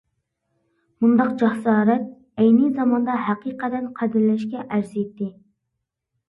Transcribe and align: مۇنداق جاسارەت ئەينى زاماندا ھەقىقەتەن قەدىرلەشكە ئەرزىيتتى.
مۇنداق 1.03 1.35
جاسارەت 1.41 2.07
ئەينى 2.43 2.71
زاماندا 2.79 3.19
ھەقىقەتەن 3.27 3.87
قەدىرلەشكە 4.01 4.65
ئەرزىيتتى. 4.65 5.31